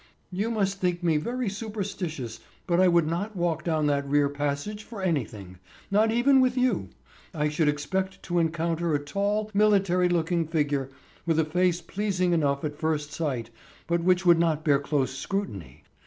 [0.31, 4.83] "You must think me very superstitious, but I would not walk down that rear passage
[4.83, 5.59] for anything;
[5.91, 6.89] not even with you,
[7.35, 10.89] I should expect to encounter a tall, military looking figure,
[11.27, 13.51] with a face pleasing enough at first sight,
[13.85, 15.83] but which would not bear close scrutiny.